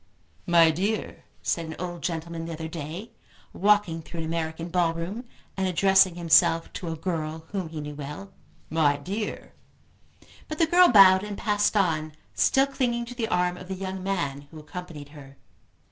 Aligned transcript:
"My 0.47 0.71
dear," 0.71 1.25
said 1.43 1.67
an 1.67 1.75
old 1.77 2.01
gentleman 2.01 2.45
the 2.45 2.53
other 2.53 2.67
day 2.67 3.11
walking 3.53 4.01
through 4.01 4.21
an 4.21 4.25
American 4.25 4.69
ball 4.69 4.95
room, 4.95 5.25
and 5.55 5.67
addressing 5.67 6.15
himself 6.15 6.73
to 6.73 6.87
a 6.89 6.95
girl 6.95 7.45
whom 7.51 7.69
he 7.69 7.79
knew 7.81 7.93
well, 7.93 8.33
"My 8.71 8.97
dear" 8.97 9.53
But 10.47 10.57
the 10.57 10.65
girl 10.65 10.87
bowed 10.87 11.23
and 11.23 11.37
passed 11.37 11.77
on, 11.77 12.13
still 12.33 12.65
clinging 12.65 13.05
to 13.05 13.13
the 13.15 13.27
arm 13.27 13.57
of 13.57 13.67
the 13.67 13.75
young 13.75 14.01
man 14.01 14.47
who 14.49 14.57
accompanied 14.57 15.09
her. 15.09 15.37